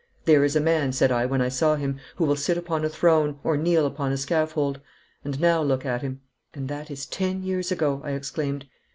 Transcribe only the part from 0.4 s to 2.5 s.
is a man," said I, when I saw him, "who will